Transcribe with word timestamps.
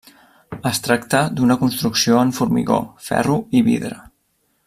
Es 0.69 0.79
tracta 0.87 1.19
d'una 1.39 1.57
construcció 1.63 2.17
en 2.23 2.33
formigó, 2.39 2.81
ferro 3.11 3.39
i 3.61 3.63
vidre. 3.71 4.01